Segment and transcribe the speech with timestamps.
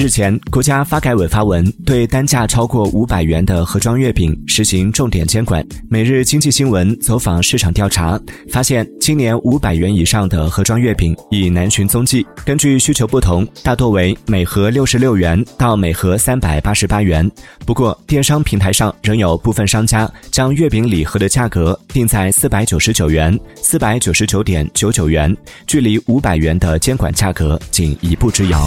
[0.00, 5.62] 日前，国家发改委发文，对单价超过五百元的盒装月饼实行重点监管。
[5.90, 8.18] 每日经济新闻走访市场调查，
[8.48, 12.26] 发现今年五百元以上的盒装月饼已难寻踪迹。
[12.46, 17.30] 根据需求不同，大多为每盒六十六元到每盒三百八十八元。
[17.66, 25.36] 不过，电商平台上仍有部分商家将月饼礼盒的价格定在四百九十九元、四百九十九点九九元，
[25.66, 28.66] 距离五百元的监管价格仅一步之遥。